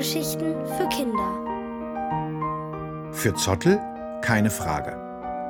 [0.00, 1.30] Hörgeschichten für Kinder.
[3.12, 3.78] Für Zottel
[4.22, 4.96] keine Frage.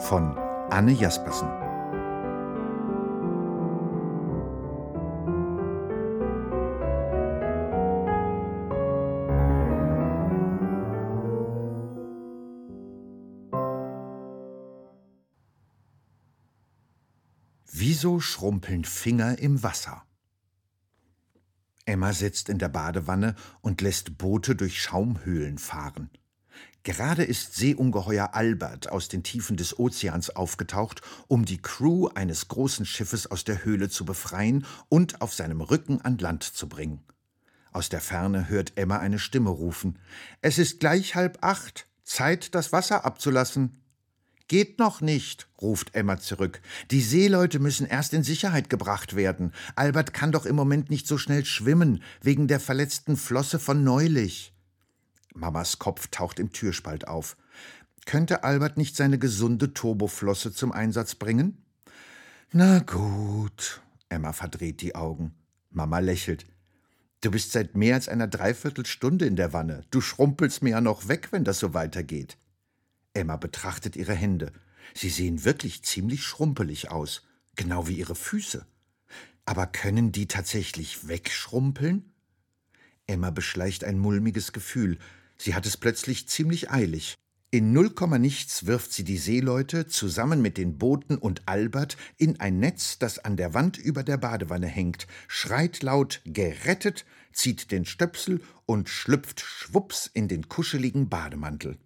[0.01, 0.37] Von
[0.71, 1.49] Anne Jaspersen.
[17.73, 20.03] Wieso schrumpeln Finger im Wasser?
[21.87, 26.11] Emma sitzt in der Badewanne und lässt Boote durch Schaumhöhlen fahren.
[26.83, 32.87] Gerade ist Seeungeheuer Albert aus den Tiefen des Ozeans aufgetaucht, um die Crew eines großen
[32.87, 37.03] Schiffes aus der Höhle zu befreien und auf seinem Rücken an Land zu bringen.
[37.73, 39.99] Aus der Ferne hört Emma eine Stimme rufen.
[40.41, 41.87] Es ist gleich halb acht.
[42.03, 43.83] Zeit, das Wasser abzulassen.
[44.51, 46.61] Geht noch nicht, ruft Emma zurück.
[46.91, 49.53] Die Seeleute müssen erst in Sicherheit gebracht werden.
[49.77, 54.53] Albert kann doch im Moment nicht so schnell schwimmen, wegen der verletzten Flosse von neulich.
[55.37, 57.37] Mamas Kopf taucht im Türspalt auf.
[58.07, 61.65] Könnte Albert nicht seine gesunde Turboflosse zum Einsatz bringen?
[62.51, 63.81] Na gut.
[64.09, 65.33] Emma verdreht die Augen.
[65.71, 66.45] Mama lächelt.
[67.21, 69.85] Du bist seit mehr als einer Dreiviertelstunde in der Wanne.
[69.93, 72.37] Du schrumpelst mir ja noch weg, wenn das so weitergeht.
[73.15, 74.53] Emma betrachtet ihre Hände.
[74.95, 77.23] Sie sehen wirklich ziemlich schrumpelig aus,
[77.57, 78.67] genau wie ihre Füße.
[79.47, 82.13] Aber können die tatsächlich wegschrumpeln?
[83.07, 84.99] Emma beschleicht ein mulmiges Gefühl.
[85.37, 87.17] Sie hat es plötzlich ziemlich eilig.
[87.53, 92.61] In null nichts wirft sie die Seeleute zusammen mit den Booten und Albert in ein
[92.61, 98.41] Netz, das an der Wand über der Badewanne hängt, schreit laut gerettet, zieht den Stöpsel
[98.67, 101.77] und schlüpft schwups in den kuscheligen Bademantel.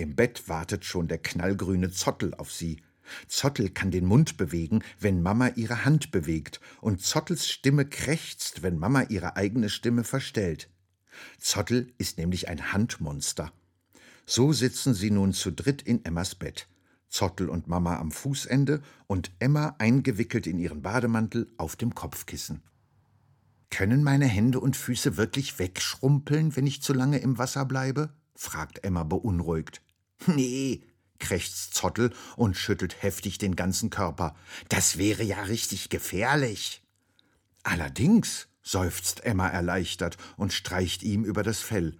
[0.00, 2.80] Im Bett wartet schon der knallgrüne Zottel auf sie.
[3.28, 8.78] Zottel kann den Mund bewegen, wenn Mama ihre Hand bewegt, und Zottels Stimme krächzt, wenn
[8.78, 10.70] Mama ihre eigene Stimme verstellt.
[11.38, 13.52] Zottel ist nämlich ein Handmonster.
[14.24, 16.66] So sitzen sie nun zu dritt in Emmas Bett.
[17.10, 22.62] Zottel und Mama am Fußende und Emma eingewickelt in ihren Bademantel auf dem Kopfkissen.
[23.68, 28.14] Können meine Hände und Füße wirklich wegschrumpeln, wenn ich zu lange im Wasser bleibe?
[28.34, 29.82] fragt Emma beunruhigt.
[30.26, 30.82] Nee,
[31.18, 34.34] krächzt Zottel und schüttelt heftig den ganzen Körper.
[34.68, 36.82] Das wäre ja richtig gefährlich.
[37.62, 41.98] Allerdings, seufzt Emma erleichtert und streicht ihm über das Fell.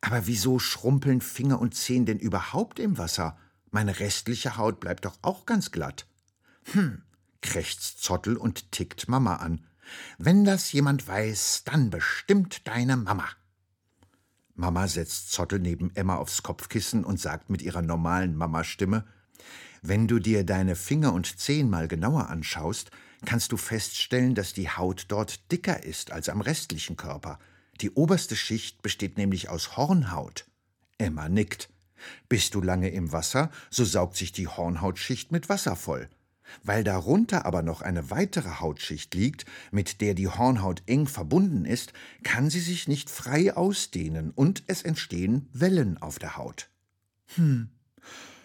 [0.00, 3.36] Aber wieso schrumpeln Finger und Zehen denn überhaupt im Wasser?
[3.70, 6.06] Meine restliche Haut bleibt doch auch ganz glatt.
[6.72, 7.02] Hm,
[7.42, 9.66] krächzt Zottel und tickt Mama an.
[10.18, 13.28] Wenn das jemand weiß, dann bestimmt deine Mama.
[14.58, 19.04] Mama setzt Zottel neben Emma aufs Kopfkissen und sagt mit ihrer normalen Mama-Stimme:
[19.82, 22.90] Wenn du dir deine Finger und Zehen mal genauer anschaust,
[23.24, 27.38] kannst du feststellen, dass die Haut dort dicker ist als am restlichen Körper.
[27.80, 30.44] Die oberste Schicht besteht nämlich aus Hornhaut.
[30.98, 31.70] Emma nickt.
[32.28, 36.08] Bist du lange im Wasser, so saugt sich die Hornhautschicht mit Wasser voll.
[36.62, 41.92] Weil darunter aber noch eine weitere Hautschicht liegt, mit der die Hornhaut eng verbunden ist,
[42.22, 46.68] kann sie sich nicht frei ausdehnen und es entstehen Wellen auf der Haut.
[47.34, 47.68] Hm,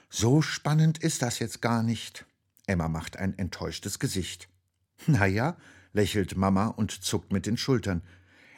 [0.09, 2.25] so spannend ist das jetzt gar nicht.
[2.67, 4.47] Emma macht ein enttäuschtes Gesicht.
[5.07, 5.57] Na ja,
[5.91, 8.01] lächelt Mama und zuckt mit den Schultern.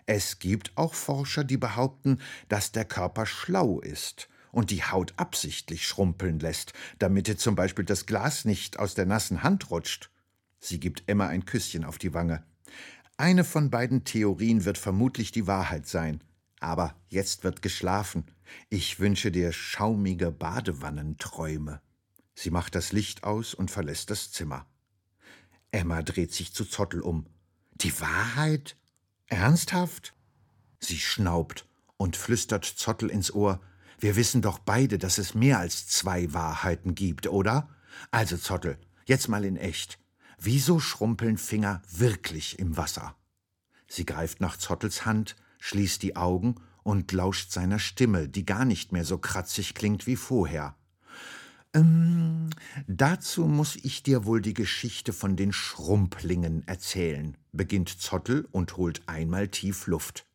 [0.05, 2.19] Es gibt auch Forscher, die behaupten,
[2.49, 7.83] dass der Körper schlau ist und die Haut absichtlich schrumpeln lässt, damit ihr zum Beispiel
[7.83, 10.09] das Glas nicht aus der nassen Hand rutscht.
[10.59, 12.41] Sie gibt Emma ein Küsschen auf die Wange.
[13.17, 16.23] Eine von beiden Theorien wird vermutlich die Wahrheit sein.
[16.61, 18.25] Aber jetzt wird geschlafen.
[18.69, 21.81] Ich wünsche dir schaumige Badewannenträume.
[22.33, 24.65] Sie macht das Licht aus und verlässt das Zimmer.
[25.71, 27.25] Emma dreht sich zu Zottel um.
[27.73, 28.77] Die Wahrheit?
[29.27, 30.13] Ernsthaft?
[30.79, 31.67] Sie schnaubt
[31.97, 33.59] und flüstert Zottel ins Ohr.
[33.99, 37.69] Wir wissen doch beide, dass es mehr als zwei Wahrheiten gibt, oder?
[38.11, 39.99] Also, Zottel, jetzt mal in echt.
[40.37, 43.15] Wieso schrumpeln Finger wirklich im Wasser?
[43.87, 48.91] Sie greift nach Zottels Hand, schließt die Augen und lauscht seiner Stimme, die gar nicht
[48.91, 50.75] mehr so kratzig klingt wie vorher.
[51.73, 52.49] Ähm,
[52.87, 59.01] dazu muss ich dir wohl die Geschichte von den Schrumplingen erzählen, beginnt Zottel und holt
[59.07, 60.25] einmal tief Luft.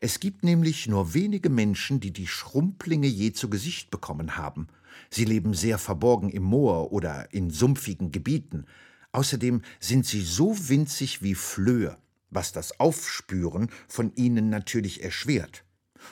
[0.00, 4.68] Es gibt nämlich nur wenige Menschen, die die Schrumplinge je zu Gesicht bekommen haben.
[5.10, 8.66] Sie leben sehr verborgen im Moor oder in sumpfigen Gebieten.
[9.12, 11.96] Außerdem sind sie so winzig wie Flöhe,
[12.30, 15.64] was das Aufspüren von ihnen natürlich erschwert.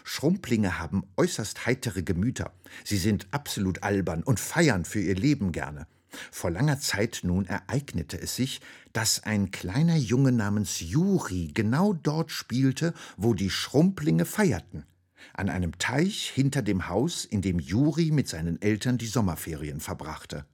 [0.05, 2.53] Schrumplinge haben äußerst heitere Gemüter.
[2.85, 5.87] Sie sind absolut albern und feiern für ihr Leben gerne.
[6.31, 8.61] Vor langer Zeit nun ereignete es sich,
[8.93, 14.85] dass ein kleiner Junge namens Juri genau dort spielte, wo die Schrumplinge feierten,
[15.35, 20.45] an einem Teich hinter dem Haus, in dem Juri mit seinen Eltern die Sommerferien verbrachte.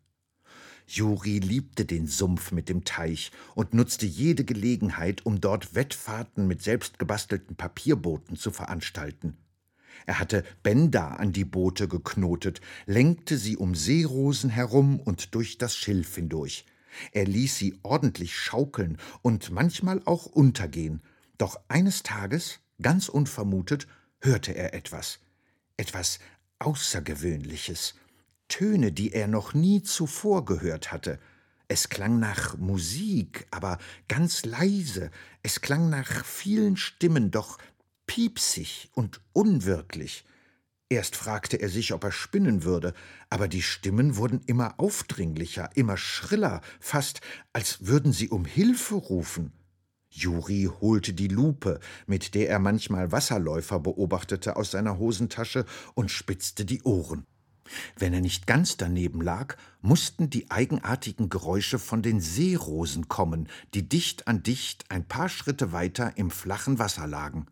[0.87, 6.63] Juri liebte den Sumpf mit dem Teich und nutzte jede Gelegenheit, um dort Wettfahrten mit
[6.63, 9.37] selbstgebastelten Papierbooten zu veranstalten.
[10.07, 15.77] Er hatte Bänder an die Boote geknotet, lenkte sie um Seerosen herum und durch das
[15.77, 16.65] Schilf hindurch.
[17.13, 21.03] Er ließ sie ordentlich schaukeln und manchmal auch untergehen.
[21.37, 23.87] Doch eines Tages, ganz unvermutet,
[24.21, 25.21] hörte er etwas.
[25.77, 26.19] Etwas
[26.59, 27.95] Außergewöhnliches.
[28.49, 31.19] Töne, die er noch nie zuvor gehört hatte.
[31.69, 33.79] Es klang nach Musik, aber
[34.09, 35.11] ganz leise.
[35.43, 37.59] Es klang nach vielen Stimmen, doch
[38.09, 40.25] piepsig und unwirklich.
[40.89, 42.95] Erst fragte er sich, ob er spinnen würde,
[43.31, 47.21] aber die Stimmen wurden immer aufdringlicher, immer schriller, fast
[47.53, 49.53] als würden sie um Hilfe rufen.
[50.11, 56.65] Juri holte die Lupe, mit der er manchmal Wasserläufer beobachtete, aus seiner Hosentasche und spitzte
[56.65, 57.27] die Ohren.
[57.99, 63.87] Wenn er nicht ganz daneben lag, mussten die eigenartigen Geräusche von den Seerosen kommen, die
[63.87, 67.47] dicht an dicht ein paar Schritte weiter im flachen Wasser lagen.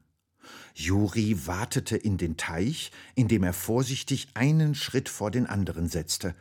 [0.79, 6.35] Juri watete in den Teich, indem er vorsichtig einen Schritt vor den anderen setzte.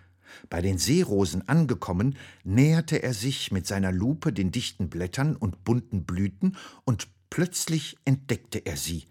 [0.50, 6.04] Bei den Seerosen angekommen, näherte er sich mit seiner Lupe den dichten Blättern und bunten
[6.04, 9.06] Blüten, und plötzlich entdeckte er sie.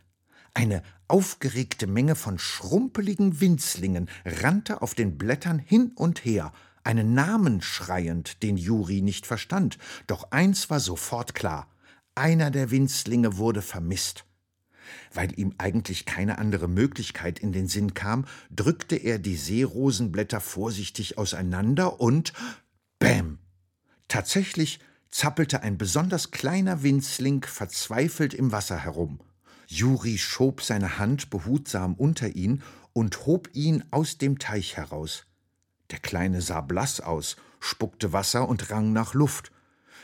[0.53, 6.53] Eine aufgeregte Menge von schrumpeligen Winzlingen rannte auf den Blättern hin und her,
[6.85, 11.69] einen Namen schreiend, den Juri nicht verstand, doch eins war sofort klar
[12.17, 14.25] einer der Winzlinge wurde vermisst.
[15.13, 21.19] Weil ihm eigentlich keine andere Möglichkeit in den Sinn kam, drückte er die Seerosenblätter vorsichtig
[21.19, 22.33] auseinander und
[22.99, 23.39] Bäm!
[24.09, 29.21] Tatsächlich zappelte ein besonders kleiner Winzling verzweifelt im Wasser herum.
[29.67, 35.27] Juri schob seine Hand behutsam unter ihn und hob ihn aus dem Teich heraus.
[35.91, 39.53] Der Kleine sah blass aus, spuckte Wasser und rang nach Luft.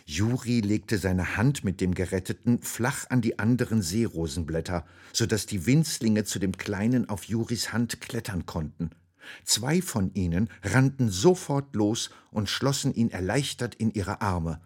[0.07, 5.67] Juri legte seine Hand mit dem Geretteten flach an die anderen Seerosenblätter, so dass die
[5.67, 8.91] Winzlinge zu dem Kleinen auf Juris Hand klettern konnten.
[9.45, 14.61] Zwei von ihnen rannten sofort los und schlossen ihn erleichtert in ihre Arme.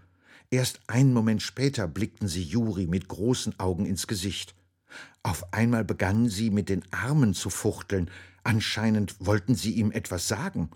[0.50, 4.54] Erst einen Moment später blickten sie Juri mit großen Augen ins Gesicht.
[5.22, 8.10] Auf einmal begannen sie mit den Armen zu fuchteln,
[8.44, 10.70] anscheinend wollten sie ihm etwas sagen.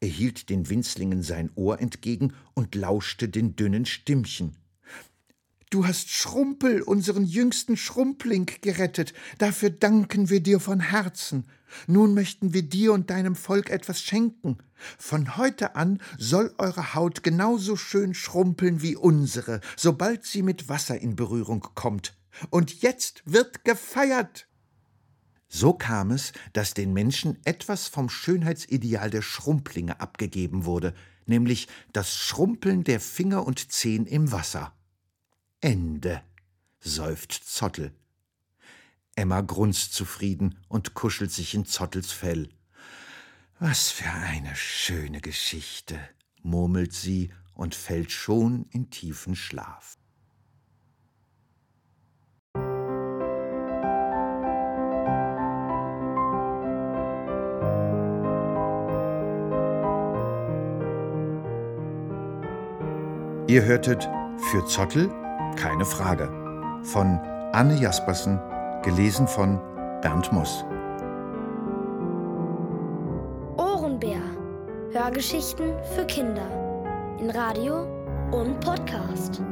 [0.00, 4.56] Er hielt den Winzlingen sein Ohr entgegen und lauschte den dünnen Stimmchen.
[5.68, 9.12] Du hast Schrumpel, unseren jüngsten Schrumpling, gerettet.
[9.38, 11.44] Dafür danken wir dir von Herzen.
[11.86, 14.58] Nun möchten wir dir und deinem Volk etwas schenken.
[14.98, 20.98] Von heute an soll eure Haut genauso schön schrumpeln wie unsere, sobald sie mit Wasser
[20.98, 22.16] in Berührung kommt.
[22.48, 24.48] Und jetzt wird gefeiert.
[25.52, 30.94] So kam es, dass den Menschen etwas vom Schönheitsideal der Schrumplinge abgegeben wurde,
[31.26, 34.72] nämlich das Schrumpeln der Finger und Zehen im Wasser.
[35.60, 36.22] Ende,
[36.78, 37.92] seufzt Zottel.
[39.16, 42.48] Emma grunzt zufrieden und kuschelt sich in Zottels Fell.
[43.58, 45.98] Was für eine schöne Geschichte,
[46.42, 49.98] murmelt sie und fällt schon in tiefen Schlaf.
[63.50, 64.08] Ihr hörtet
[64.52, 65.10] für Zottel
[65.56, 66.28] keine Frage
[66.84, 67.18] von
[67.52, 68.38] Anne Jaspersen,
[68.84, 69.58] gelesen von
[70.02, 70.64] Bernd Moss.
[73.56, 74.20] Ohrenbär.
[74.92, 76.46] Hörgeschichten für Kinder.
[77.18, 77.88] In Radio
[78.30, 79.42] und Podcast.